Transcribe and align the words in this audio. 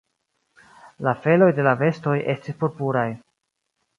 La 1.07 1.13
feloj 1.25 1.49
de 1.59 1.67
la 1.69 1.75
bestoj 1.83 2.15
estis 2.35 2.59
purpuraj. 2.63 3.07